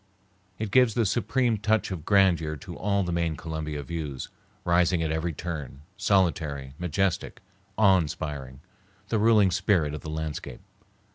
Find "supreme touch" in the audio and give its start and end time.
1.05-1.91